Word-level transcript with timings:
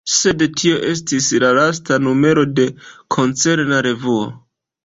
Sed 0.11 0.39
tio 0.61 0.79
estis 0.91 1.27
la 1.43 1.51
lasta 1.59 2.01
numero 2.07 2.47
de 2.61 2.67
koncerna 3.17 3.83
revuo. 3.89 4.27